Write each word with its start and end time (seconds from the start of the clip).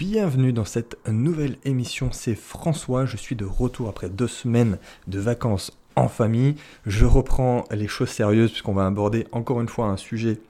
bienvenue 0.00 0.54
dans 0.54 0.64
cette 0.64 0.96
nouvelle 1.06 1.58
émission. 1.66 2.08
C'est 2.10 2.34
François, 2.34 3.04
je 3.04 3.18
suis 3.18 3.36
de 3.36 3.44
retour 3.44 3.90
après 3.90 4.08
deux 4.08 4.28
semaines 4.28 4.78
de 5.08 5.20
vacances 5.20 5.76
en 5.94 6.08
famille. 6.08 6.54
Je 6.86 7.04
reprends 7.04 7.66
les 7.70 7.86
choses 7.86 8.08
sérieuses 8.08 8.50
puisqu'on 8.50 8.72
va 8.72 8.86
aborder 8.86 9.26
encore 9.32 9.60
une 9.60 9.68
fois 9.68 9.88
un 9.88 9.98
sujet 9.98 10.40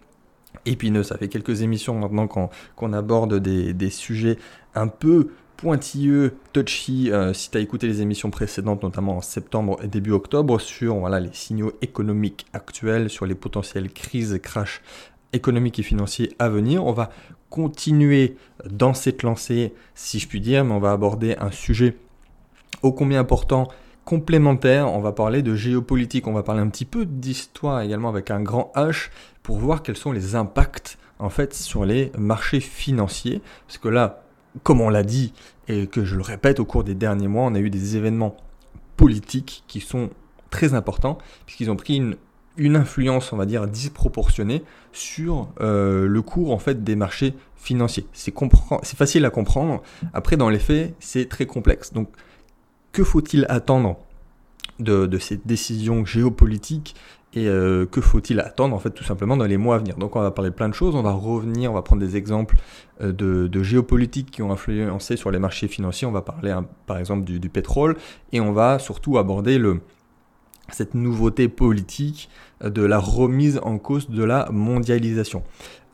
épineux. 0.66 1.02
Ça 1.02 1.18
fait 1.18 1.26
quelques 1.26 1.62
émissions 1.62 1.98
maintenant 1.98 2.28
qu'on 2.28 2.92
aborde 2.92 3.40
des, 3.40 3.90
sujets 3.90 4.38
un 4.76 4.86
peu 4.86 5.30
pointilleux, 5.56 6.36
touchy, 6.52 7.10
euh, 7.10 7.34
si 7.34 7.50
tu 7.50 7.58
as 7.58 7.60
écouté 7.60 7.88
les 7.88 8.02
émissions 8.02 8.30
précédentes, 8.30 8.84
notamment 8.84 9.16
en 9.16 9.20
septembre 9.20 9.80
et 9.82 9.88
début 9.88 10.12
octobre, 10.12 10.60
sur 10.60 10.94
voilà, 10.94 11.18
les 11.18 11.32
signaux 11.32 11.72
économiques 11.82 12.46
actuels, 12.52 13.10
sur 13.10 13.26
les 13.26 13.34
potentielles 13.34 13.90
crises, 13.90 14.38
crash 14.40 14.80
économiques 15.32 15.78
et 15.78 15.82
financiers 15.82 16.34
à 16.38 16.48
venir. 16.48 16.84
On 16.84 16.92
va 16.92 17.10
continuer 17.48 18.36
dans 18.68 18.94
cette 18.94 19.22
lancée, 19.22 19.74
si 19.94 20.18
je 20.18 20.28
puis 20.28 20.40
dire, 20.40 20.64
mais 20.64 20.72
on 20.72 20.80
va 20.80 20.92
aborder 20.92 21.36
un 21.38 21.50
sujet 21.50 21.96
ô 22.82 22.92
combien 22.92 23.20
important, 23.20 23.68
complémentaire. 24.04 24.92
On 24.92 25.00
va 25.00 25.12
parler 25.12 25.42
de 25.42 25.54
géopolitique, 25.54 26.26
on 26.26 26.32
va 26.32 26.42
parler 26.42 26.60
un 26.60 26.68
petit 26.68 26.84
peu 26.84 27.04
d'histoire 27.04 27.80
également 27.80 28.08
avec 28.08 28.30
un 28.30 28.40
grand 28.40 28.72
H 28.74 29.10
pour 29.42 29.58
voir 29.58 29.82
quels 29.82 29.96
sont 29.96 30.12
les 30.12 30.34
impacts 30.34 30.98
en 31.18 31.28
fait 31.28 31.54
sur 31.54 31.84
les 31.84 32.12
marchés 32.18 32.60
financiers. 32.60 33.42
Parce 33.66 33.78
que 33.78 33.88
là, 33.88 34.22
comme 34.62 34.80
on 34.80 34.88
l'a 34.88 35.02
dit 35.02 35.32
et 35.68 35.86
que 35.86 36.04
je 36.04 36.16
le 36.16 36.22
répète 36.22 36.60
au 36.60 36.64
cours 36.64 36.84
des 36.84 36.94
derniers 36.94 37.28
mois, 37.28 37.44
on 37.44 37.54
a 37.54 37.60
eu 37.60 37.70
des 37.70 37.96
événements 37.96 38.36
politiques 38.96 39.64
qui 39.68 39.80
sont 39.80 40.10
très 40.50 40.74
importants 40.74 41.18
puisqu'ils 41.46 41.70
ont 41.70 41.76
pris 41.76 41.96
une 41.96 42.16
une 42.60 42.76
influence, 42.76 43.32
on 43.32 43.36
va 43.36 43.46
dire, 43.46 43.66
disproportionnée 43.66 44.62
sur 44.92 45.48
euh, 45.60 46.06
le 46.06 46.22
cours 46.22 46.52
en 46.52 46.58
fait 46.58 46.84
des 46.84 46.94
marchés 46.94 47.34
financiers. 47.56 48.06
C'est 48.12 48.96
facile 48.96 49.24
à 49.24 49.30
comprendre. 49.30 49.82
Après, 50.12 50.36
dans 50.36 50.50
les 50.50 50.58
faits, 50.58 50.94
c'est 51.00 51.28
très 51.28 51.46
complexe. 51.46 51.92
Donc, 51.92 52.08
que 52.92 53.02
faut-il 53.02 53.46
attendre 53.48 53.96
de, 54.78 55.18
ces 55.18 55.40
décisions 55.44 56.04
géopolitiques 56.04 56.94
et 57.32 57.46
euh, 57.46 57.86
que 57.86 58.00
faut-il 58.00 58.40
attendre 58.40 58.74
en 58.74 58.78
fait 58.78 58.90
tout 58.90 59.04
simplement 59.04 59.36
dans 59.36 59.44
les 59.44 59.56
mois 59.56 59.76
à 59.76 59.78
venir? 59.78 59.96
Donc 59.96 60.16
on 60.16 60.20
va 60.20 60.32
parler 60.32 60.50
de 60.50 60.54
plein 60.54 60.68
de 60.68 60.74
choses, 60.74 60.96
on 60.96 61.02
va 61.02 61.12
revenir, 61.12 61.70
on 61.70 61.74
va 61.74 61.82
prendre 61.82 62.02
des 62.02 62.16
exemples 62.16 62.56
euh, 63.00 63.12
de, 63.12 63.62
géopolitique 63.62 64.32
qui 64.32 64.42
ont 64.42 64.50
influencé 64.50 65.16
sur 65.16 65.30
les 65.30 65.38
marchés 65.38 65.68
financiers, 65.68 66.08
on 66.08 66.12
va 66.12 66.22
parler 66.22 66.50
hein, 66.50 66.66
par 66.86 66.98
exemple 66.98 67.22
du, 67.22 67.48
pétrole 67.48 67.96
et 68.32 68.40
on 68.40 68.52
va 68.52 68.80
surtout 68.80 69.16
aborder 69.16 69.58
le, 69.58 69.80
cette 70.72 70.94
nouveauté 70.94 71.48
politique 71.48 72.28
de 72.62 72.82
la 72.82 72.98
remise 72.98 73.58
en 73.62 73.78
cause 73.78 74.10
de 74.10 74.22
la 74.22 74.48
mondialisation. 74.50 75.42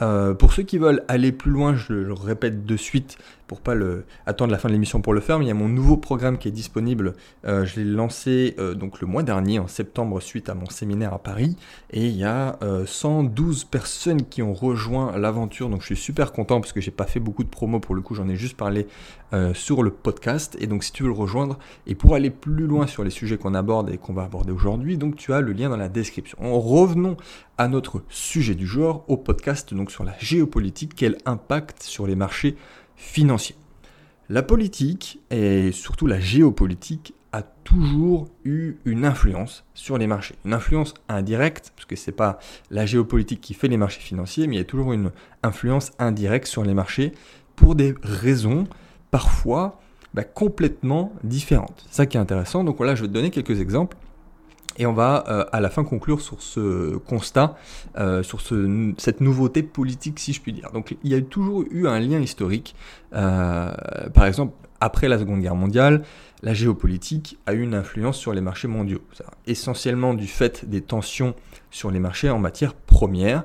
Euh, 0.03 0.35
pour 0.35 0.53
ceux 0.53 0.63
qui 0.63 0.79
veulent 0.79 1.05
aller 1.09 1.33
plus 1.33 1.51
loin, 1.51 1.75
je 1.75 1.93
le 1.95 2.13
répète 2.13 2.67
de 2.67 2.77
suite 2.77 3.17
pour 3.47 3.61
pas 3.61 3.75
le, 3.75 4.05
attendre 4.27 4.53
la 4.53 4.59
fin 4.59 4.69
de 4.69 4.73
l'émission 4.73 5.01
pour 5.01 5.15
le 5.15 5.21
faire, 5.21 5.39
mais 5.39 5.45
il 5.45 5.49
y 5.49 5.53
a 5.53 5.55
mon 5.55 5.69
nouveau 5.69 5.97
programme 5.97 6.39
qui 6.39 6.49
est 6.49 6.53
disponible. 6.53 7.15
Euh, 7.45 7.65
je 7.65 7.81
l'ai 7.81 7.85
lancé 7.85 8.55
euh, 8.59 8.75
donc 8.75 9.01
le 9.01 9.07
mois 9.07 9.23
dernier, 9.23 9.59
en 9.59 9.69
septembre, 9.69 10.21
suite 10.21 10.49
à 10.49 10.55
mon 10.55 10.69
séminaire 10.69 11.13
à 11.13 11.19
Paris, 11.19 11.57
et 11.91 12.07
il 12.07 12.17
y 12.17 12.25
a 12.25 12.59
112 12.87 13.65
personnes 13.65 14.25
qui 14.25 14.43
ont 14.43 14.53
rejoint 14.53 15.17
l'aventure, 15.17 15.69
donc 15.69 15.81
je 15.81 15.87
suis 15.87 15.97
super 15.97 16.33
content 16.33 16.61
parce 16.61 16.73
que 16.73 16.81
j'ai 16.81 16.91
pas 16.91 17.07
fait 17.07 17.21
beaucoup 17.21 17.45
de 17.45 17.49
promos 17.49 17.81
pour 17.81 17.95
le 17.95 18.01
coup, 18.01 18.15
j'en 18.15 18.29
ai 18.29 18.37
juste 18.37 18.57
parlé 18.57 18.87
sur 19.55 19.83
le 19.83 19.91
podcast, 19.91 20.57
et 20.61 20.67
donc 20.67 20.85
si 20.85 20.93
tu 20.93 21.03
veux 21.03 21.09
le 21.09 21.15
rejoindre, 21.15 21.59
et 21.87 21.95
pour 21.95 22.15
aller 22.15 22.31
plus 22.31 22.67
loin 22.67 22.87
sur 22.87 23.05
les 23.05 23.11
sujets 23.11 23.37
qu'on 23.37 23.55
aborde 23.55 23.91
et 23.91 23.99
qu'on 23.99 24.13
va 24.13 24.25
aborder 24.25 24.53
aujourd'hui, 24.53 24.97
donc 24.97 25.17
tu 25.17 25.33
as 25.33 25.41
le 25.41 25.53
lien 25.53 25.69
dans 25.69 25.77
la 25.77 25.89
description. 25.89 26.39
revenons 26.41 27.17
à 27.59 27.69
notre 27.69 28.03
sujet 28.09 28.55
du 28.55 28.67
jour, 28.67 29.05
au 29.09 29.17
podcast 29.17 29.73
donc 29.75 29.91
sur 29.91 30.05
la 30.05 30.15
géopolitique, 30.19 30.93
quel 30.95 31.19
impact 31.25 31.83
sur 31.83 32.07
les 32.07 32.17
marchés 32.17 32.57
financiers. 32.97 33.57
La 34.29 34.43
politique 34.43 35.21
et 35.31 35.71
surtout 35.73 36.07
la 36.07 36.19
géopolitique 36.19 37.15
a 37.33 37.43
toujours 37.43 38.29
eu 38.45 38.77
une 38.85 39.05
influence 39.05 39.65
sur 39.75 39.99
les 39.99 40.07
marchés. 40.07 40.35
Une 40.45 40.55
influence 40.55 40.95
indirecte, 41.09 41.73
parce 41.77 41.87
que 41.87 41.95
ce 41.95 42.11
n'est 42.11 42.17
pas 42.17 42.39
la 42.71 42.87
géopolitique 42.87 43.41
qui 43.41 43.55
fait 43.55 43.69
les 43.69 43.77
marchés 43.77 44.01
financiers, 44.01 44.47
mais 44.47 44.57
il 44.57 44.59
y 44.59 44.63
a 44.63 44.65
toujours 44.65 44.93
une 44.93 45.11
influence 45.43 45.93
indirecte 45.99 46.47
sur 46.47 46.65
les 46.65 46.75
marchés 46.75 47.13
pour 47.55 47.75
des 47.75 47.95
raisons 48.03 48.65
parfois 49.11 49.81
bah, 50.15 50.25
complètement 50.25 51.13
différentes. 51.25 51.85
C'est 51.89 51.97
ça 51.97 52.07
qui 52.07 52.17
est 52.17 52.21
intéressant. 52.21 52.65
Donc 52.65 52.79
voilà, 52.79 52.95
je 52.95 53.03
vais 53.03 53.09
te 53.09 53.13
donner 53.13 53.31
quelques 53.31 53.61
exemples. 53.61 53.97
Et 54.79 54.87
on 54.87 54.93
va 54.93 55.25
euh, 55.29 55.45
à 55.53 55.61
la 55.61 55.71
fin 55.71 55.85
conclure 55.85 56.21
sur 56.21 56.43
ce 56.43 56.97
constat, 56.97 57.57
euh, 57.97 58.23
sur 58.23 58.41
ce, 58.41 58.93
cette 58.99 59.21
nouveauté 59.21 59.63
politique, 59.63 60.19
si 60.19 60.33
je 60.33 60.41
puis 60.41 60.53
dire. 60.53 60.71
Donc 60.73 60.97
il 61.03 61.11
y 61.11 61.15
a 61.15 61.21
toujours 61.21 61.65
eu 61.71 61.87
un 61.87 61.99
lien 61.99 62.21
historique. 62.21 62.75
Euh, 63.15 63.73
par 64.15 64.27
exemple, 64.27 64.55
après 64.81 65.09
la 65.09 65.19
Seconde 65.19 65.41
Guerre 65.41 65.55
mondiale, 65.55 66.03
la 66.43 66.53
géopolitique 66.53 67.39
a 67.47 67.55
eu 67.55 67.63
une 67.63 67.75
influence 67.75 68.19
sur 68.19 68.35
les 68.35 68.43
marchés 68.43 68.69
mondiaux. 68.69 69.01
Essentiellement 69.47 70.13
du 70.13 70.27
fait 70.27 70.69
des 70.69 70.83
tensions 70.83 71.35
sur 71.71 71.91
les 71.91 71.99
marchés 71.99 72.29
en 72.29 72.39
matière 72.39 72.75
première 72.75 73.45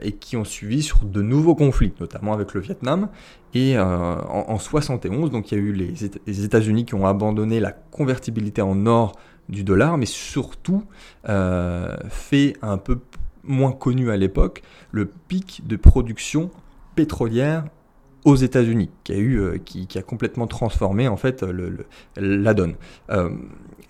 et 0.00 0.12
qui 0.12 0.38
ont 0.38 0.44
suivi 0.44 0.82
sur 0.82 1.04
de 1.04 1.20
nouveaux 1.20 1.54
conflits, 1.54 1.92
notamment 2.00 2.32
avec 2.32 2.54
le 2.54 2.62
Vietnam. 2.62 3.10
Et 3.52 3.78
en, 3.78 4.44
en, 4.48 4.58
71, 4.58 5.30
donc 5.30 5.52
il 5.52 5.58
y 5.58 5.60
a 5.60 5.62
eu 5.62 5.72
les 5.72 6.44
États-Unis 6.44 6.86
qui 6.86 6.94
ont 6.94 7.06
abandonné 7.06 7.60
la 7.60 7.72
convertibilité 7.72 8.62
en 8.62 8.86
or 8.86 9.12
du 9.48 9.64
dollar, 9.64 9.98
mais 9.98 10.06
surtout 10.06 10.84
euh, 11.28 11.96
fait 12.08 12.56
un 12.62 12.78
peu 12.78 12.98
moins 13.44 13.72
connu 13.72 14.10
à 14.10 14.16
l'époque 14.16 14.62
le 14.92 15.06
pic 15.06 15.62
de 15.66 15.76
production 15.76 16.50
pétrolière 16.94 17.64
aux 18.24 18.36
États-Unis, 18.36 18.90
qui 19.02 19.12
a 19.12 19.16
eu, 19.16 19.40
euh, 19.40 19.58
qui, 19.58 19.98
a 19.98 20.02
complètement 20.02 20.46
transformé 20.46 21.08
en 21.08 21.16
fait 21.16 21.44
la 22.16 22.54
donne. 22.54 22.74
Euh, 23.10 23.30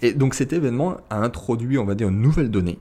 et 0.00 0.14
donc 0.14 0.34
cet 0.34 0.52
événement 0.52 0.96
a 1.10 1.18
introduit, 1.18 1.78
on 1.78 1.84
va 1.84 1.94
dire, 1.94 2.08
une 2.08 2.20
nouvelle 2.20 2.50
donnée 2.50 2.78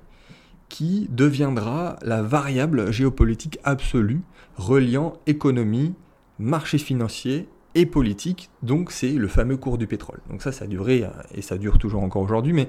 qui 0.69 1.07
deviendra 1.11 1.97
la 2.01 2.21
variable 2.21 2.91
géopolitique 2.93 3.59
absolue 3.65 4.21
reliant 4.55 5.17
économie, 5.27 5.93
marché 6.39 6.77
financier 6.77 7.49
et 7.75 7.85
politique, 7.85 8.49
donc 8.63 8.91
c'est 8.91 9.11
le 9.11 9.27
fameux 9.27 9.57
cours 9.57 9.77
du 9.77 9.87
pétrole. 9.87 10.19
Donc 10.29 10.41
ça, 10.41 10.51
ça 10.51 10.65
a 10.65 10.67
duré, 10.67 11.03
euh, 11.03 11.09
et 11.33 11.41
ça 11.41 11.57
dure 11.57 11.77
toujours 11.77 12.03
encore 12.03 12.21
aujourd'hui, 12.21 12.53
mais 12.53 12.67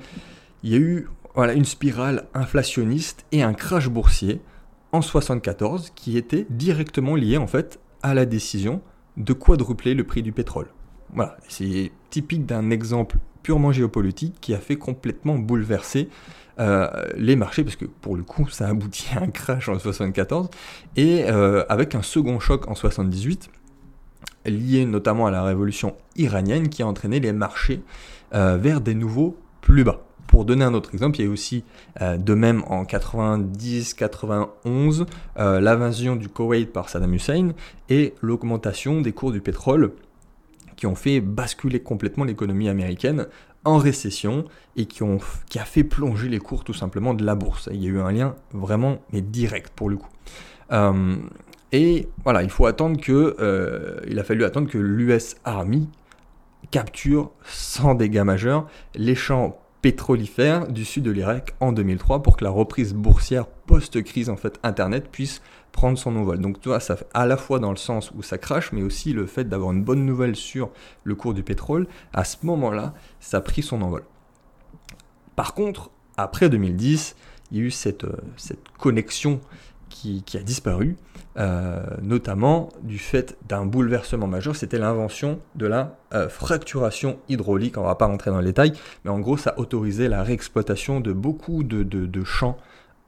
il 0.63 0.71
y 0.71 0.75
a 0.75 0.79
eu 0.79 1.09
voilà, 1.35 1.55
une 1.55 1.65
spirale 1.65 2.27
inflationniste 2.35 3.25
et 3.33 3.43
un 3.43 3.55
crash 3.55 3.89
boursier 3.89 4.41
en 4.93 5.03
74 5.03 5.91
qui 5.95 6.19
était 6.19 6.47
directement 6.51 7.17
lié 7.17 7.39
en 7.39 7.47
fait 7.47 7.81
à 8.03 8.15
la 8.15 8.27
décision 8.27 8.83
de 9.17 9.33
quadrupler 9.33 9.95
le 9.95 10.05
prix 10.05 10.23
du 10.23 10.33
pétrole. 10.33 10.69
Voilà, 11.15 11.37
c'est 11.49 11.93
typique 12.11 12.47
d'un 12.47 12.71
exemple 12.71 13.17
purement 13.43 13.73
géopolitique 13.73 14.35
qui 14.41 14.55
a 14.55 14.59
fait 14.59 14.77
complètement 14.77 15.37
bouleverser 15.37 16.09
euh, 16.59 16.89
les 17.17 17.37
marchés, 17.37 17.65
parce 17.65 17.77
que 17.77 17.87
pour 17.87 18.17
le 18.17 18.23
coup, 18.23 18.49
ça 18.49 18.67
a 18.67 18.71
abouti 18.71 19.07
à 19.17 19.23
un 19.23 19.29
crash 19.29 19.69
en 19.69 19.79
74, 19.79 20.49
et 20.97 21.25
euh, 21.25 21.65
avec 21.69 21.95
un 21.95 22.03
second 22.03 22.39
choc 22.41 22.69
en 22.69 22.75
78, 22.75 23.51
lié 24.47 24.87
notamment 24.87 25.27
à 25.27 25.31
la 25.31 25.43
révolution 25.43 25.95
iranienne 26.17 26.69
qui 26.69 26.83
a 26.83 26.87
entraîné 26.87 27.21
les 27.21 27.33
marchés 27.33 27.83
euh, 28.35 28.57
vers 28.57 28.81
des 28.81 28.95
nouveaux 28.95 29.37
plus 29.61 29.85
bas. 29.85 30.01
Pour 30.27 30.47
donner 30.47 30.65
un 30.65 30.73
autre 30.73 30.95
exemple, 30.95 31.21
il 31.21 31.27
y 31.27 31.29
a 31.29 31.31
aussi 31.31 31.65
euh, 32.01 32.17
de 32.17 32.33
même 32.33 32.65
en 32.67 32.85
90-91 32.85 35.05
euh, 35.39 35.61
l'invasion 35.61 36.17
du 36.17 36.31
Koweït 36.31 36.73
par 36.73 36.89
Saddam 36.89 37.13
Hussein 37.13 37.51
et 37.91 38.15
l'augmentation 38.23 39.03
des 39.03 39.13
cours 39.13 39.33
du 39.33 39.43
pétrole 39.43 39.93
qui 40.77 40.87
ont 40.87 40.95
fait 40.95 41.21
basculer 41.21 41.81
complètement 41.81 42.25
l'économie 42.25 42.71
américaine 42.71 43.27
en 43.65 43.77
récession 43.77 44.47
et 44.77 44.87
qui, 44.87 45.03
ont, 45.03 45.19
qui 45.49 45.59
a 45.59 45.65
fait 45.65 45.85
plonger 45.85 46.29
les 46.29 46.39
cours 46.39 46.65
tout 46.65 46.73
simplement 46.73 47.13
de 47.15 47.25
la 47.25 47.35
bourse. 47.35 47.69
Il 47.71 47.83
y 47.83 47.87
a 47.87 47.91
eu 47.91 48.01
un 48.01 48.11
lien 48.11 48.35
vraiment 48.53 49.01
direct 49.13 49.75
pour 49.77 49.91
le 49.91 49.99
coup. 49.99 50.09
Et 51.73 52.09
voilà, 52.23 52.43
il 52.43 52.51
faut 52.51 52.67
attendre 52.67 53.01
que, 53.01 53.35
euh, 53.41 54.01
il 54.07 54.19
a 54.19 54.25
fallu 54.25 54.45
attendre 54.45 54.69
que 54.69 54.79
l'US 54.79 55.37
Army 55.45 55.89
capture 56.71 57.33
sans 57.45 57.95
dégâts 57.95 58.23
majeurs 58.23 58.67
les 58.95 59.15
champs 59.15 59.59
pétrolifères 59.81 60.69
du 60.69 60.85
sud 60.85 61.03
de 61.03 61.11
l'Irak 61.11 61.55
en 61.59 61.73
2003 61.73 62.23
pour 62.23 62.37
que 62.37 62.45
la 62.45 62.51
reprise 62.51 62.95
boursière 62.95 63.47
post-crise 63.47 64.31
en 64.31 64.37
fait 64.37 64.61
internet 64.63 65.09
puisse 65.11 65.43
prendre 65.73 65.99
son 65.99 66.15
envol. 66.17 66.39
Donc 66.39 66.61
tu 66.61 66.69
vois, 66.69 66.79
ça 66.79 66.97
à 67.15 67.27
la 67.27 67.37
fois 67.37 67.59
dans 67.59 67.71
le 67.71 67.77
sens 67.77 68.13
où 68.15 68.23
ça 68.23 68.39
crache, 68.39 68.71
mais 68.73 68.83
aussi 68.83 69.13
le 69.13 69.27
fait 69.27 69.45
d'avoir 69.45 69.73
une 69.73 69.83
bonne 69.83 70.07
nouvelle 70.07 70.37
sur 70.37 70.71
le 71.03 71.15
cours 71.15 71.35
du 71.35 71.43
pétrole, 71.43 71.89
à 72.13 72.25
ce 72.25 72.37
moment-là, 72.45 72.95
ça 73.19 73.39
a 73.39 73.41
pris 73.41 73.63
son 73.63 73.83
envol. 73.83 74.05
Par 75.35 75.55
contre, 75.55 75.91
après 76.17 76.49
2010, 76.49 77.17
il 77.51 77.59
y 77.59 77.61
a 77.61 77.65
eu 77.65 77.71
cette, 77.71 78.05
euh, 78.05 78.17
cette 78.37 78.69
connexion 78.79 79.41
qui, 79.93 80.37
a 80.37 80.43
disparu, 80.43 80.97
euh, 81.39 81.83
notamment 82.03 82.71
du 82.83 82.99
fait 82.99 83.37
d'un 83.49 83.67
bouleversement 83.67 84.27
majeur, 84.27 84.57
c'était 84.57 84.79
l'invention 84.79 85.39
de 85.55 85.67
la 85.67 85.97
euh, 86.15 86.29
fracturation 86.29 87.19
hydraulique. 87.29 87.79
On 87.79 87.83
ne 87.83 87.87
va 87.87 87.95
pas 87.95 88.07
rentrer 88.07 88.31
dans 88.31 88.41
les 88.41 88.47
détails, 88.47 88.73
mais 89.05 89.11
en 89.11 89.21
gros, 89.21 89.37
ça 89.37 89.55
autorisait 89.59 90.09
la 90.09 90.23
réexploitation 90.23 91.01
de 91.01 91.13
beaucoup 91.13 91.63
de, 91.63 92.25
champs 92.25 92.57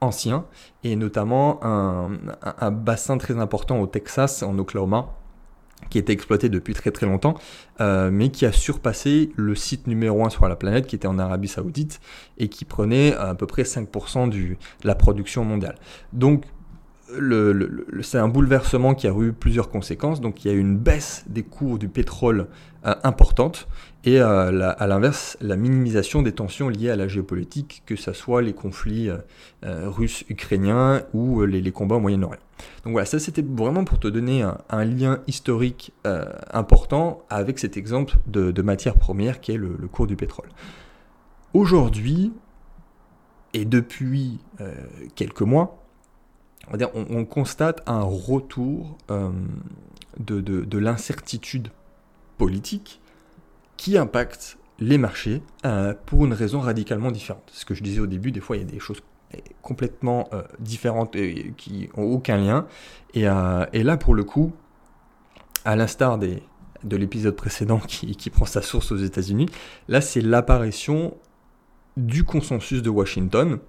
anciens, 0.01 0.45
et 0.83 0.95
notamment 0.95 1.63
un, 1.63 2.71
bassin 2.71 3.17
très 3.17 3.37
important 3.39 3.79
au 3.79 3.87
Texas, 3.87 4.43
en 4.43 4.57
Oklahoma, 4.59 5.09
qui 5.89 5.97
était 5.97 6.13
exploité 6.13 6.49
depuis 6.49 6.73
très 6.73 6.91
très 6.91 7.05
longtemps, 7.05 7.35
euh, 7.79 8.09
mais 8.11 8.29
qui 8.29 8.45
a 8.45 8.51
surpassé 8.51 9.31
le 9.35 9.55
site 9.55 9.87
numéro 9.87 10.25
1 10.25 10.29
sur 10.29 10.47
la 10.47 10.55
planète, 10.55 10.87
qui 10.87 10.95
était 10.95 11.07
en 11.07 11.19
Arabie 11.19 11.47
Saoudite, 11.47 11.99
et 12.37 12.49
qui 12.49 12.65
prenait 12.65 13.13
à 13.15 13.35
peu 13.35 13.45
près 13.45 13.63
5% 13.63 14.29
du, 14.29 14.57
de 14.81 14.87
la 14.87 14.95
production 14.95 15.43
mondiale. 15.43 15.75
Donc 16.13 16.43
le, 17.17 17.85
c'est 18.01 18.17
un 18.17 18.27
bouleversement 18.27 18.95
qui 18.95 19.07
a 19.07 19.13
eu 19.19 19.33
plusieurs 19.33 19.69
conséquences. 19.69 20.21
Donc 20.21 20.43
il 20.43 20.51
y 20.51 20.51
a 20.51 20.53
eu 20.53 20.59
une 20.59 20.77
baisse 20.77 21.23
des 21.27 21.43
cours 21.43 21.77
du 21.77 21.87
pétrole 21.87 22.47
euh, 22.85 22.95
importante 23.03 23.67
et 24.03 24.19
euh, 24.19 24.71
à 24.77 24.87
l'inverse 24.87 25.37
la 25.41 25.55
minimisation 25.55 26.21
des 26.21 26.31
tensions 26.31 26.69
liées 26.69 26.89
à 26.89 26.95
la 26.95 27.07
géopolitique, 27.07 27.83
que 27.85 27.95
ce 27.95 28.13
soit 28.13 28.41
les 28.41 28.53
conflits 28.53 29.09
russes, 29.63 30.23
ukrainiens 30.29 31.01
ou 31.13 31.43
les, 31.43 31.71
combats 31.71 31.95
au 31.95 31.99
Moyen-Orient. 31.99 32.39
Donc 32.83 32.93
voilà, 32.93 33.05
ça 33.05 33.19
c'était 33.19 33.43
vraiment 33.43 33.83
pour 33.83 33.99
te 33.99 34.07
donner 34.07 34.43
un, 34.69 34.85
lien 34.85 35.19
historique 35.27 35.93
euh, 36.05 36.25
important 36.51 37.23
avec 37.29 37.59
cet 37.59 37.77
exemple 37.77 38.17
de, 38.27 38.61
matière 38.61 38.95
première 38.95 39.41
qui 39.41 39.51
est 39.51 39.57
le, 39.57 39.69
cours 39.91 40.07
du 40.07 40.15
pétrole. 40.15 40.49
Aujourd'hui, 41.53 42.33
et 43.53 43.65
depuis 43.65 44.39
euh, 44.59 44.73
quelques 45.15 45.41
mois, 45.41 45.84
on, 46.71 47.25
constate 47.25 47.81
un 47.87 48.01
retour 48.01 48.97
euh, 49.11 49.31
de, 50.19 50.77
l'incertitude 50.77 51.69
politique 52.37 53.01
qui 53.77 53.97
impacte 53.97 54.57
les 54.79 54.97
marchés 54.97 55.41
pour 56.05 56.25
une 56.25 56.33
raison 56.33 56.59
radicalement 56.59 57.11
différente. 57.11 57.49
Ce 57.53 57.65
que 57.65 57.73
je 57.73 57.83
disais 57.83 58.01
au 58.01 58.07
début, 58.07 58.31
des 58.31 58.41
fois 58.41 58.57
il 58.57 58.63
y 58.63 58.67
a 58.67 58.71
des 58.71 58.79
choses 58.79 59.01
complètement 59.61 60.29
euh, 60.33 60.43
différentes 60.59 61.15
qui 61.57 61.89
ont 61.95 62.03
aucun 62.03 62.37
lien. 62.37 62.67
Euh, 63.15 63.65
et, 63.73 63.83
là, 63.83 63.97
pour 63.97 64.13
le 64.13 64.23
coup, 64.23 64.53
à 65.63 65.75
l'instar 65.75 66.17
de 66.17 66.97
l'épisode 66.97 67.35
précédent 67.35 67.79
qui, 67.79 68.29
prend 68.29 68.45
sa 68.45 68.61
source 68.61 68.91
aux 68.91 68.97
États-Unis, 68.97 69.47
là, 69.87 70.01
c'est 70.01 70.21
l'apparition 70.21 71.15
du 71.97 72.23
consensus 72.23 72.81
de 72.81 72.89
Washington 72.89 73.59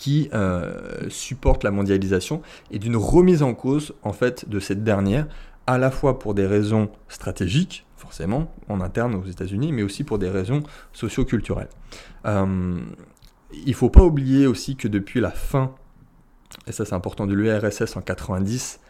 qui 0.00 0.30
euh, 0.32 1.10
supporte 1.10 1.62
la 1.62 1.70
mondialisation 1.70 2.40
et 2.70 2.78
d'une 2.78 2.96
remise 2.96 3.42
en 3.42 3.52
cause 3.52 3.92
en 4.02 4.14
fait 4.14 4.48
de 4.48 4.58
cette 4.58 4.82
dernière, 4.82 5.26
à 5.66 5.76
la 5.76 5.90
fois 5.90 6.18
pour 6.18 6.32
des 6.32 6.46
raisons 6.46 6.88
stratégiques, 7.10 7.84
forcément, 7.98 8.50
en 8.70 8.80
interne 8.80 9.14
aux 9.14 9.26
États-Unis, 9.26 9.72
mais 9.72 9.82
aussi 9.82 10.02
pour 10.02 10.18
des 10.18 10.30
raisons 10.30 10.62
socio-culturelles. 10.94 11.68
Il 12.24 13.74
faut 13.74 13.90
pas 13.90 14.02
oublier 14.02 14.46
aussi 14.46 14.74
que 14.74 14.88
depuis 14.88 15.20
la 15.20 15.30
fin, 15.30 15.74
et 16.66 16.72
ça 16.72 16.86
c'est 16.86 16.94
important, 16.94 17.26
de 17.26 17.34
l'URSS 17.34 17.94
en 17.94 18.00
90 18.00 18.80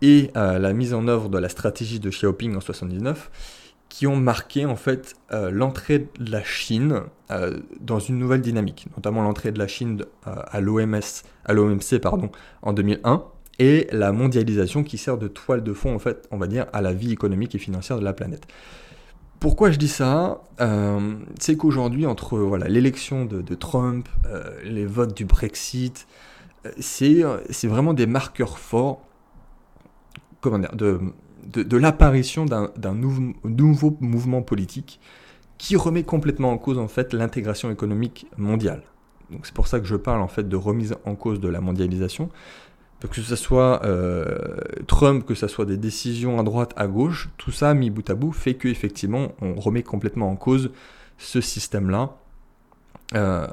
et 0.00 0.30
euh, 0.36 0.60
la 0.60 0.72
mise 0.72 0.94
en 0.94 1.08
œuvre 1.08 1.28
de 1.28 1.38
la 1.38 1.48
stratégie 1.48 1.98
de 1.98 2.08
Xiaoping 2.08 2.54
en 2.54 2.60
79, 2.60 3.61
ont 4.06 4.16
marqué 4.16 4.66
en 4.66 4.76
fait 4.76 5.14
euh, 5.32 5.50
l'entrée 5.50 6.08
de 6.18 6.30
la 6.30 6.42
Chine 6.42 7.02
euh, 7.30 7.60
dans 7.80 7.98
une 7.98 8.18
nouvelle 8.18 8.40
dynamique, 8.40 8.86
notamment 8.96 9.22
l'entrée 9.22 9.52
de 9.52 9.58
la 9.58 9.66
Chine 9.66 10.04
à 10.24 10.60
l'OMS, 10.60 11.00
à 11.44 11.52
l'OMC 11.52 11.98
pardon, 12.00 12.30
en 12.62 12.72
2001 12.72 13.24
et 13.58 13.86
la 13.92 14.12
mondialisation 14.12 14.82
qui 14.82 14.98
sert 14.98 15.18
de 15.18 15.28
toile 15.28 15.62
de 15.62 15.72
fond 15.72 15.94
en 15.94 15.98
fait, 15.98 16.26
on 16.30 16.38
va 16.38 16.46
dire, 16.46 16.66
à 16.72 16.80
la 16.80 16.92
vie 16.92 17.12
économique 17.12 17.54
et 17.54 17.58
financière 17.58 17.98
de 17.98 18.04
la 18.04 18.12
planète. 18.12 18.46
Pourquoi 19.42 19.72
je 19.72 19.78
dis 19.78 19.88
ça? 19.88 20.40
Euh, 20.60 21.16
C'est 21.40 21.56
qu'aujourd'hui, 21.56 22.06
entre 22.06 22.38
voilà, 22.38 22.68
l'élection 22.68 23.24
de, 23.24 23.54
Trump, 23.56 24.08
euh, 24.26 24.52
les 24.62 24.86
votes 24.86 25.16
du 25.16 25.24
Brexit, 25.24 26.06
euh, 26.64 27.40
c'est 27.50 27.66
vraiment 27.66 27.92
des 27.92 28.06
marqueurs 28.06 28.58
forts 28.58 29.02
comment 30.40 30.60
dire, 30.60 30.76
de, 30.76 31.00
de, 31.46 31.76
l'apparition 31.76 32.44
d'un 32.44 32.94
nouveau, 32.94 33.96
mouvement 34.00 34.42
politique 34.42 35.00
qui 35.58 35.76
remet 35.76 36.02
complètement 36.02 36.50
en 36.50 36.58
cause 36.58 36.78
en 36.78 36.88
fait 36.88 37.12
l'intégration 37.12 37.70
économique 37.70 38.26
mondiale. 38.36 38.82
Donc 39.30 39.46
c'est 39.46 39.54
pour 39.54 39.68
ça 39.68 39.80
que 39.80 39.86
je 39.86 39.96
parle 39.96 40.20
en 40.20 40.28
fait 40.28 40.48
de 40.48 40.56
remise 40.56 40.96
en 41.04 41.14
cause 41.14 41.40
de 41.40 41.48
la 41.48 41.60
mondialisation, 41.60 42.30
que 43.08 43.20
ce 43.20 43.36
soit 43.36 43.84
euh, 43.84 44.56
Trump, 44.86 45.24
que 45.24 45.34
ce 45.34 45.48
soit 45.48 45.64
des 45.64 45.76
décisions 45.76 46.38
à 46.38 46.42
droite, 46.42 46.72
à 46.76 46.86
gauche, 46.86 47.30
tout 47.36 47.50
ça 47.50 47.74
mis 47.74 47.90
bout 47.90 48.08
à 48.10 48.14
bout 48.14 48.32
fait 48.32 48.54
qu'effectivement 48.54 49.32
on 49.40 49.54
remet 49.54 49.82
complètement 49.82 50.30
en 50.30 50.36
cause 50.36 50.70
ce 51.18 51.40
système-là. 51.40 52.16
Euh, 53.14 53.46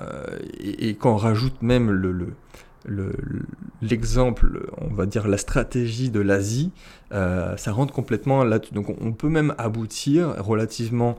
et, 0.59 0.95
quand 0.95 1.13
on 1.13 1.17
rajoute 1.17 1.61
même 1.61 1.91
le, 1.91 2.33
l'exemple, 3.81 4.69
on 4.77 4.93
va 4.93 5.05
dire 5.05 5.27
la 5.27 5.37
stratégie 5.37 6.09
de 6.09 6.19
l'Asie, 6.19 6.71
euh, 7.11 7.57
ça 7.57 7.71
rentre 7.71 7.93
complètement 7.93 8.43
là. 8.43 8.59
Donc 8.71 8.95
on 9.01 9.11
peut 9.11 9.29
même 9.29 9.53
aboutir 9.57 10.35
relativement 10.43 11.17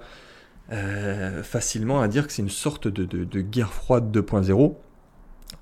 facilement 1.43 2.01
à 2.01 2.07
dire 2.07 2.29
que 2.29 2.33
c'est 2.33 2.43
une 2.43 2.49
sorte 2.49 2.87
de, 2.87 3.05
de 3.05 3.41
guerre 3.41 3.73
froide 3.73 4.17
2.0 4.17 4.77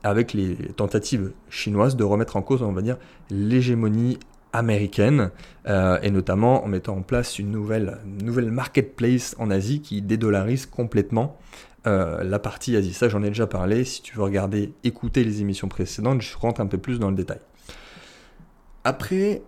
avec 0.02 0.32
les 0.32 0.56
tentatives 0.76 1.32
chinoises 1.48 1.96
de 1.96 2.04
remettre 2.04 2.36
en 2.36 2.42
cause, 2.42 2.62
on 2.62 2.72
va 2.72 2.82
dire, 2.82 2.98
l'hégémonie 3.30 4.18
américaine, 4.52 5.30
euh, 5.66 5.98
et 6.02 6.10
notamment 6.10 6.64
en 6.64 6.68
mettant 6.68 6.96
en 6.96 7.02
place 7.02 7.38
une 7.38 7.50
nouvelle, 7.50 7.98
nouvelle 8.04 8.50
marketplace 8.50 9.34
en 9.38 9.50
Asie 9.50 9.80
qui 9.80 10.02
dédollarise 10.02 10.66
complètement 10.66 11.38
euh, 11.86 12.22
la 12.24 12.38
partie 12.38 12.76
Asie. 12.76 12.92
Ça, 12.92 13.08
j'en 13.08 13.22
ai 13.22 13.28
déjà 13.28 13.46
parlé. 13.46 13.84
Si 13.84 14.02
tu 14.02 14.16
veux 14.16 14.22
regarder, 14.22 14.72
écouter 14.84 15.24
les 15.24 15.40
émissions 15.40 15.68
précédentes, 15.68 16.22
je 16.22 16.36
rentre 16.36 16.60
un 16.60 16.66
peu 16.66 16.78
plus 16.78 16.98
dans 16.98 17.10
le 17.10 17.16
détail. 17.16 17.40
Après, 18.84 19.42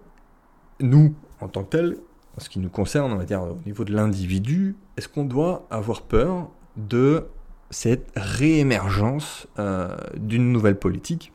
nous, 0.80 1.14
en 1.40 1.48
tant 1.48 1.64
que 1.64 1.70
tel, 1.70 1.96
en 2.36 2.40
ce 2.40 2.48
qui 2.48 2.58
nous 2.58 2.68
concerne, 2.68 3.12
on 3.12 3.16
va 3.16 3.24
dire 3.24 3.42
au 3.42 3.58
niveau 3.66 3.84
de 3.84 3.92
l'individu, 3.92 4.76
est-ce 4.96 5.08
qu'on 5.08 5.24
doit 5.24 5.66
avoir 5.70 6.02
peur 6.02 6.50
de 6.76 7.26
cette 7.70 8.10
réémergence 8.16 9.46
euh, 9.58 9.96
d'une 10.16 10.52
nouvelle 10.52 10.78
politique, 10.78 11.32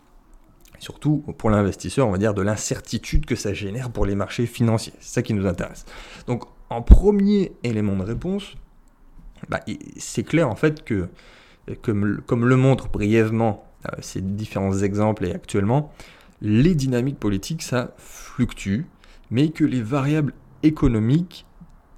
surtout 0.80 1.24
pour 1.38 1.50
l'investisseur, 1.50 2.08
on 2.08 2.12
va 2.12 2.18
dire 2.18 2.34
de 2.34 2.42
l'incertitude 2.42 3.26
que 3.26 3.36
ça 3.36 3.54
génère 3.54 3.90
pour 3.92 4.06
les 4.06 4.16
marchés 4.16 4.46
financiers. 4.46 4.94
C'est 5.00 5.16
ça 5.16 5.22
qui 5.22 5.34
nous 5.34 5.46
intéresse. 5.46 5.86
Donc 6.28 6.44
en 6.70 6.82
premier 6.82 7.54
élément 7.64 7.96
de 7.96 8.04
réponse, 8.04 8.56
bah, 9.50 9.62
c'est 9.98 10.24
clair 10.24 10.50
en 10.50 10.56
fait 10.56 10.84
que, 10.84 11.10
comme, 11.82 12.22
comme 12.26 12.48
le 12.48 12.56
montrent 12.56 12.90
brièvement 12.90 13.66
euh, 13.86 13.96
ces 14.02 14.22
différents 14.22 14.78
exemples 14.80 15.26
et 15.26 15.34
actuellement, 15.34 15.92
les 16.42 16.76
dynamiques 16.76 17.20
politiques, 17.20 17.62
ça 17.62 17.94
fluctue, 17.98 18.82
mais 19.32 19.50
que 19.50 19.64
les 19.64 19.82
variables 19.82 20.34
économiques 20.64 21.46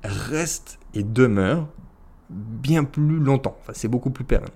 restent 0.03 0.79
et 0.93 1.03
demeurent 1.03 1.67
bien 2.29 2.83
plus 2.83 3.19
longtemps. 3.19 3.57
Enfin, 3.61 3.73
c'est 3.75 3.87
beaucoup 3.87 4.09
plus 4.09 4.25
pérenne. 4.25 4.49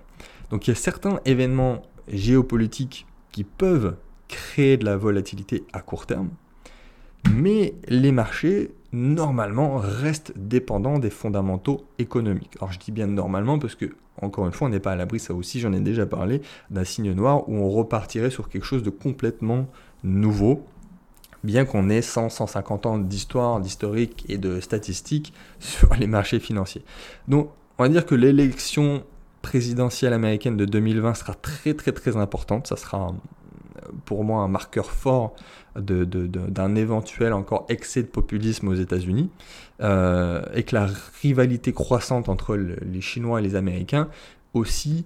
Donc 0.50 0.66
il 0.66 0.70
y 0.70 0.72
a 0.72 0.76
certains 0.76 1.20
événements 1.24 1.82
géopolitiques 2.08 3.06
qui 3.30 3.44
peuvent 3.44 3.96
créer 4.32 4.76
de 4.76 4.84
la 4.84 4.96
volatilité 4.96 5.64
à 5.72 5.80
court 5.80 6.06
terme, 6.06 6.30
mais 7.30 7.74
les 7.86 8.12
marchés, 8.12 8.70
normalement, 8.92 9.76
restent 9.76 10.32
dépendants 10.36 10.98
des 10.98 11.10
fondamentaux 11.10 11.84
économiques. 11.98 12.56
Alors 12.58 12.72
je 12.72 12.78
dis 12.78 12.92
bien 12.92 13.06
normalement 13.06 13.58
parce 13.58 13.74
que, 13.74 13.86
encore 14.20 14.46
une 14.46 14.52
fois, 14.52 14.66
on 14.66 14.70
n'est 14.70 14.80
pas 14.80 14.92
à 14.92 14.96
l'abri, 14.96 15.20
ça 15.20 15.34
aussi 15.34 15.60
j'en 15.60 15.72
ai 15.72 15.80
déjà 15.80 16.06
parlé, 16.06 16.42
d'un 16.70 16.84
signe 16.84 17.12
noir 17.12 17.48
où 17.48 17.54
on 17.56 17.70
repartirait 17.70 18.30
sur 18.30 18.48
quelque 18.48 18.64
chose 18.64 18.82
de 18.82 18.90
complètement 18.90 19.68
nouveau, 20.02 20.66
bien 21.44 21.64
qu'on 21.64 21.88
ait 21.90 22.02
100, 22.02 22.30
150 22.30 22.86
ans 22.86 22.98
d'histoire, 22.98 23.60
d'historique 23.60 24.24
et 24.28 24.38
de 24.38 24.60
statistiques 24.60 25.32
sur 25.60 25.94
les 25.94 26.06
marchés 26.06 26.40
financiers. 26.40 26.84
Donc 27.28 27.50
on 27.78 27.84
va 27.84 27.88
dire 27.88 28.06
que 28.06 28.14
l'élection 28.14 29.04
présidentielle 29.42 30.12
américaine 30.12 30.56
de 30.56 30.64
2020 30.64 31.14
sera 31.14 31.34
très 31.34 31.74
très 31.74 31.92
très 31.92 32.16
importante. 32.16 32.66
Ça 32.66 32.76
sera 32.76 33.12
pour 34.04 34.24
moi 34.24 34.42
un 34.42 34.48
marqueur 34.48 34.90
fort 34.90 35.34
d'un 35.76 36.74
éventuel 36.74 37.32
encore 37.32 37.66
excès 37.68 38.02
de 38.02 38.08
populisme 38.08 38.68
aux 38.68 38.74
États-Unis, 38.74 39.30
euh, 39.80 40.42
et 40.54 40.62
que 40.62 40.74
la 40.74 40.88
rivalité 41.22 41.72
croissante 41.72 42.28
entre 42.28 42.56
les 42.56 43.00
Chinois 43.00 43.40
et 43.40 43.42
les 43.42 43.56
Américains 43.56 44.08
aussi 44.54 45.04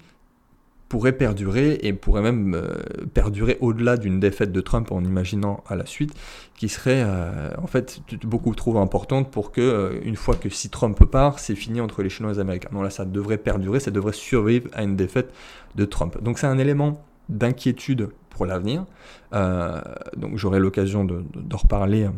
pourrait 0.88 1.12
perdurer 1.12 1.80
et 1.82 1.92
pourrait 1.92 2.22
même 2.22 2.54
euh, 2.54 2.78
perdurer 3.12 3.58
au-delà 3.60 3.96
d'une 3.96 4.20
défaite 4.20 4.52
de 4.52 4.60
Trump 4.60 4.92
en 4.92 5.02
imaginant 5.02 5.64
à 5.66 5.74
la 5.74 5.84
suite, 5.84 6.14
qui 6.56 6.68
serait 6.68 7.02
euh, 7.04 7.50
en 7.58 7.66
fait 7.66 8.00
beaucoup 8.22 8.54
trop 8.54 8.78
importante 8.78 9.30
pour 9.30 9.50
que, 9.50 10.00
une 10.04 10.14
fois 10.14 10.36
que 10.36 10.48
si 10.48 10.68
Trump 10.68 11.04
part, 11.04 11.38
c'est 11.40 11.56
fini 11.56 11.80
entre 11.80 12.02
les 12.02 12.08
Chinois 12.08 12.32
et 12.32 12.34
les 12.34 12.40
Américains. 12.40 12.68
Non, 12.72 12.82
là, 12.82 12.90
ça 12.90 13.04
devrait 13.04 13.38
perdurer, 13.38 13.80
ça 13.80 13.90
devrait 13.90 14.12
survivre 14.12 14.68
à 14.74 14.82
une 14.84 14.94
défaite 14.94 15.32
de 15.74 15.84
Trump. 15.84 16.22
Donc 16.22 16.38
c'est 16.38 16.46
un 16.46 16.58
élément 16.58 17.04
d'inquiétude 17.28 18.08
pour 18.30 18.46
l'avenir. 18.46 18.84
donc 19.32 20.36
j'aurai 20.36 20.58
l'occasion 20.58 21.04
d'en 21.04 21.56
reparler 21.56 22.08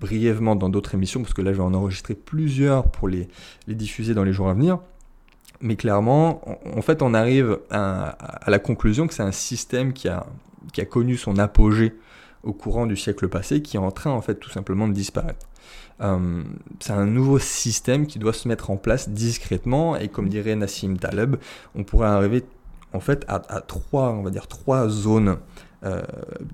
brièvement 0.00 0.56
dans 0.56 0.68
d'autres 0.68 0.94
émissions, 0.94 1.22
parce 1.22 1.34
que 1.34 1.42
là, 1.42 1.52
je 1.52 1.58
vais 1.58 1.62
en 1.62 1.74
enregistrer 1.74 2.14
plusieurs 2.14 2.90
pour 2.90 3.08
les, 3.08 3.28
diffuser 3.66 4.14
dans 4.14 4.24
les 4.24 4.32
jours 4.32 4.48
à 4.48 4.54
venir. 4.54 4.78
Mais 5.60 5.76
clairement, 5.76 6.42
en 6.76 6.82
fait, 6.82 7.02
on 7.02 7.14
arrive 7.14 7.58
à, 7.70 8.16
la 8.46 8.58
conclusion 8.58 9.06
que 9.06 9.14
c'est 9.14 9.22
un 9.22 9.32
système 9.32 9.92
qui 9.92 10.08
a, 10.08 10.26
qui 10.72 10.80
a 10.80 10.84
connu 10.84 11.16
son 11.16 11.38
apogée 11.38 11.94
au 12.44 12.52
courant 12.52 12.86
du 12.86 12.96
siècle 12.96 13.28
passé 13.28 13.62
qui 13.62 13.76
est 13.76 13.80
en 13.80 13.90
train 13.90 14.12
en 14.12 14.22
fait 14.22 14.36
tout 14.36 14.50
simplement 14.50 14.86
de 14.86 14.92
disparaître. 14.92 15.46
Euh, 16.00 16.44
c'est 16.78 16.92
un 16.92 17.06
nouveau 17.06 17.40
système 17.40 18.06
qui 18.06 18.20
doit 18.20 18.32
se 18.32 18.46
mettre 18.46 18.70
en 18.70 18.76
place 18.76 19.08
discrètement 19.08 19.96
et 19.96 20.06
comme 20.06 20.28
dirait 20.28 20.54
Nassim 20.54 20.96
Taleb, 20.96 21.36
on 21.74 21.82
pourrait 21.82 22.06
arriver 22.06 22.44
en 22.92 23.00
fait 23.00 23.24
à, 23.28 23.38
trois, 23.60 24.10
on 24.10 24.22
va 24.22 24.30
dire 24.30 24.46
trois 24.46 24.88
zones, 24.88 25.38
euh, 25.84 26.02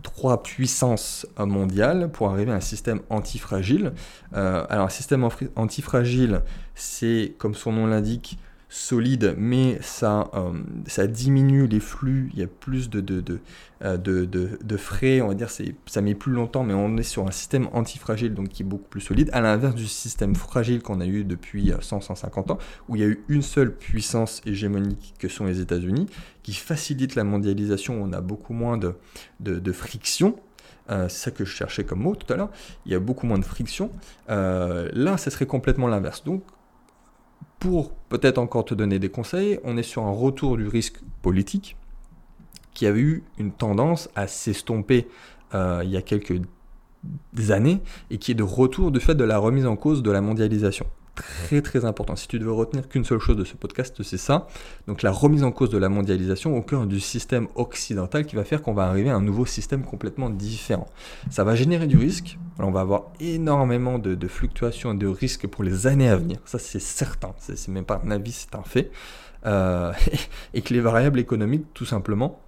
trois 0.03 0.43
puissances 0.43 1.27
mondiales 1.39 2.11
pour 2.11 2.31
arriver 2.31 2.53
à 2.53 2.57
un 2.57 2.61
système 2.61 3.01
antifragile. 3.11 3.93
Euh, 4.35 4.67
alors 4.69 4.87
un 4.87 4.91
système 4.91 5.29
antifragile, 5.57 6.43
c'est 6.75 7.35
comme 7.39 7.55
son 7.55 7.73
nom 7.73 7.87
l'indique, 7.87 8.39
solide, 8.75 9.37
mais 9.39 9.79
ça, 9.83 10.31
euh, 10.35 10.53
ça 10.87 11.07
diminue 11.07 11.69
les 11.69 11.79
flux, 11.79 12.31
il 12.33 12.41
y 12.41 12.43
a 12.43 12.49
plus 12.49 12.91
de, 12.91 13.01
de, 13.01 13.21
de, 13.21 13.39
euh, 13.85 13.97
de 13.97 14.77
frais, 14.77 15.21
on 15.21 15.29
va 15.29 15.35
dire, 15.35 15.49
ça 15.49 16.01
met 16.01 16.17
plus 16.17 16.33
longtemps, 16.33 16.65
mais 16.65 16.75
on 16.75 16.97
est 16.97 17.05
sur 17.05 17.25
un 17.25 17.31
système 17.31 17.69
antifragile, 17.73 18.35
donc 18.35 18.49
qui 18.49 18.65
est 18.65 18.67
beaucoup 18.67 18.89
plus 18.89 19.01
solide, 19.01 19.31
à 19.33 19.41
l'inverse 19.41 19.77
du 19.77 19.87
système 19.87 20.35
fragile 20.35 20.83
qu'on 20.83 21.01
a 21.01 21.07
eu 21.07 21.23
depuis 21.23 21.71
100-150 21.71 22.51
euh, 22.51 22.53
ans, 22.55 22.59
où 22.89 22.97
il 22.97 23.03
y 23.03 23.05
a 23.05 23.07
eu 23.07 23.23
une 23.29 23.43
seule 23.43 23.73
puissance 23.73 24.43
hégémonique 24.45 25.15
que 25.21 25.29
sont 25.29 25.45
les 25.45 25.61
États-Unis, 25.61 26.07
qui 26.43 26.55
facilite 26.55 27.15
la 27.15 27.23
mondialisation, 27.23 28.03
on 28.03 28.13
a 28.13 28.21
beaucoup 28.21 28.55
moins 28.55 28.77
de, 28.77 28.97
de, 29.39 29.73
friction, 29.73 30.35
c'est 30.89 31.09
ça 31.09 31.31
que 31.31 31.45
je 31.45 31.55
cherchais 31.55 31.85
comme 31.85 32.01
mot 32.01 32.17
tout 32.17 32.31
à 32.33 32.37
l'heure. 32.37 32.51
Il 32.87 32.93
y 32.93 32.95
a 32.97 32.99
beaucoup 32.99 33.27
moins 33.27 33.39
de 33.39 33.45
friction. 33.45 33.91
là, 34.29 35.17
ce 35.17 35.31
serait 35.31 35.47
complètement 35.47 35.87
l'inverse. 35.87 36.25
Donc, 36.25 36.43
pour 37.65 37.93
peut-être 38.11 38.37
encore 38.37 38.67
te 38.67 38.75
donner 38.75 38.99
des 38.99 39.09
conseils, 39.09 39.59
on 39.65 39.79
est 39.79 39.83
sur 39.83 40.03
un 40.03 40.11
retour 40.11 40.59
du 40.59 40.69
risque 40.69 41.01
politique 41.23 41.79
qui 42.75 42.87
a 42.87 42.91
eu 42.91 43.25
une 43.39 43.53
tendance 43.53 44.11
à 44.15 44.27
s'estomper 44.27 45.09
euh, 45.55 45.81
il 45.83 45.89
y 45.89 45.97
a 45.97 46.03
quelques 46.03 46.43
années 47.49 47.81
et 48.11 48.19
qui 48.19 48.33
est 48.33 48.35
de 48.35 48.43
retour 48.43 48.91
du 48.91 49.01
fait 49.01 49.15
de 49.15 49.25
la 49.25 49.39
remise 49.39 49.65
en 49.65 49.77
cause 49.77 50.03
de 50.03 50.11
la 50.11 50.21
mondialisation 50.21 50.85
très 51.15 51.63
très 51.63 51.85
important. 51.85 52.17
Si 52.17 52.29
tu 52.29 52.39
devais 52.39 52.51
retenir 52.51 52.89
qu'une 52.89 53.05
seule 53.05 53.19
chose 53.19 53.37
de 53.37 53.45
ce 53.45 53.55
podcast, 53.55 54.03
c'est 54.03 54.19
ça. 54.19 54.47
Donc 54.87 55.03
la 55.03 55.11
remise 55.11 55.45
en 55.45 55.53
cause 55.53 55.71
de 55.71 55.79
la 55.79 55.89
mondialisation 55.89 56.57
au 56.57 56.63
cœur 56.63 56.87
du 56.87 57.01
système 57.01 57.49
occidental 57.55 58.27
qui 58.27 58.37
va 58.37 58.45
faire 58.45 58.63
qu'on 58.63 58.75
va 58.75 58.85
arriver 58.85 59.11
à 59.11 59.17
un 59.17 59.21
nouveau 59.21 59.47
système 59.47 59.85
complètement 59.85 60.31
différent. 60.31 60.87
Ça 61.31 61.45
va 61.45 61.55
générer 61.55 61.87
du 61.87 61.97
risque. 61.97 62.39
on 62.59 62.71
va 62.71 62.81
avoir 62.81 63.13
énormément 63.21 63.99
de, 63.99 64.29
fluctuations 64.29 64.95
et 64.95 64.97
de 64.97 65.07
risques 65.07 65.47
pour 65.47 65.65
les 65.65 65.87
années 65.87 66.09
à 66.09 66.17
venir. 66.17 66.39
Ça 66.45 66.59
c'est 66.59 66.81
certain. 66.81 67.35
C'est 67.39 67.69
même 67.69 67.85
pas 67.85 68.01
un 68.05 68.11
avis, 68.11 68.33
c'est 68.33 68.55
un 68.55 68.63
fait. 68.63 68.91
Euh, 69.47 69.93
et 70.55 70.63
que 70.63 70.73
les 70.75 70.81
variables 70.81 71.19
économiques, 71.19 71.67
tout 71.75 71.85
simplement, 71.85 72.41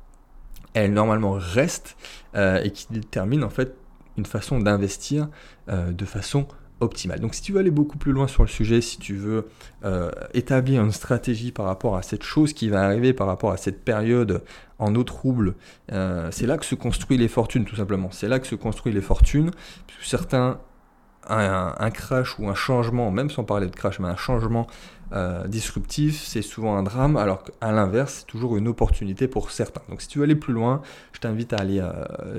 elles 0.74 0.92
normalement 0.92 1.32
restent 1.32 1.96
euh, 2.34 2.62
et 2.62 2.70
qui 2.70 2.86
déterminent 2.90 3.46
en 3.46 3.50
fait 3.50 3.74
une 4.16 4.26
façon 4.26 4.58
d'investir 4.58 5.28
euh, 5.68 5.92
de 5.92 6.04
façon 6.04 6.46
Donc 6.80 7.34
si 7.34 7.42
tu 7.42 7.52
veux 7.52 7.60
aller 7.60 7.70
beaucoup 7.70 7.96
plus 7.96 8.12
loin 8.12 8.28
sur 8.28 8.42
le 8.42 8.48
sujet, 8.48 8.80
si 8.80 8.98
tu 8.98 9.14
veux 9.14 9.48
euh, 9.84 10.10
établir 10.34 10.84
une 10.84 10.92
stratégie 10.92 11.50
par 11.50 11.66
rapport 11.66 11.96
à 11.96 12.02
cette 12.02 12.22
chose 12.22 12.52
qui 12.52 12.68
va 12.68 12.82
arriver, 12.82 13.12
par 13.12 13.26
rapport 13.26 13.50
à 13.50 13.56
cette 13.56 13.82
période 13.82 14.42
en 14.78 14.94
eau 14.94 15.02
trouble, 15.02 15.54
euh, 15.92 16.28
c'est 16.30 16.46
là 16.46 16.58
que 16.58 16.66
se 16.66 16.74
construisent 16.74 17.18
les 17.18 17.28
fortunes 17.28 17.64
tout 17.64 17.76
simplement. 17.76 18.10
C'est 18.10 18.28
là 18.28 18.38
que 18.38 18.46
se 18.46 18.54
construisent 18.54 18.94
les 18.94 19.00
fortunes, 19.00 19.50
certains, 20.02 20.60
un, 21.28 21.90
crash 21.90 22.38
ou 22.38 22.48
un 22.48 22.54
changement, 22.54 23.10
même 23.10 23.30
sans 23.30 23.44
parler 23.44 23.66
de 23.66 23.74
crash, 23.74 23.98
mais 23.98 24.08
un 24.08 24.16
changement 24.16 24.66
euh, 25.12 25.46
disruptif, 25.46 26.22
c'est 26.24 26.42
souvent 26.42 26.76
un 26.76 26.82
drame, 26.82 27.16
alors 27.16 27.44
qu'à 27.44 27.72
l'inverse, 27.72 28.18
c'est 28.20 28.26
toujours 28.26 28.56
une 28.56 28.68
opportunité 28.68 29.28
pour 29.28 29.50
certains. 29.50 29.82
Donc 29.88 30.02
si 30.02 30.08
tu 30.08 30.18
veux 30.18 30.24
aller 30.24 30.36
plus 30.36 30.52
loin, 30.52 30.82
je 31.12 31.20
t'invite 31.20 31.52
à 31.52 31.56
aller 31.56 31.82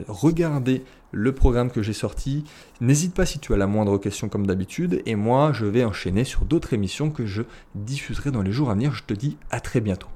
regarder 0.08 0.84
le 1.12 1.32
programme 1.32 1.72
que 1.72 1.82
j'ai 1.82 1.94
sorti. 1.94 2.44
N'hésite 2.82 3.14
pas 3.14 3.26
si 3.26 3.40
tu 3.40 3.54
as 3.54 3.58
la 3.58 3.68
moindre 3.68 3.98
question 3.98 4.30
comme 4.30 4.46
d'habitude. 4.46 5.02
Et 5.06 5.16
moi, 5.16 5.52
je 5.54 5.66
vais 5.66 5.84
enchaîner 5.84 6.24
sur 6.24 6.46
d'autres 6.46 6.74
émissions 6.74 7.10
que 7.10 7.26
je 7.26 7.44
diffuserai 7.76 8.32
dans 8.32 8.42
les 8.42 8.52
jours 8.52 8.70
à 8.70 8.74
venir. 8.74 8.94
Je 8.94 9.04
te 9.04 9.14
dis 9.14 9.38
à 9.50 9.60
très 9.60 9.82
bientôt. 9.82 10.08